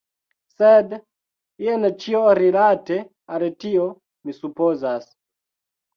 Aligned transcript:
Sed... 0.53 0.95
jen 1.65 1.85
ĉio 2.05 2.23
rilate 2.41 2.97
al 3.37 3.45
tio, 3.65 3.87
mi 4.31 4.37
supozas. 4.39 5.07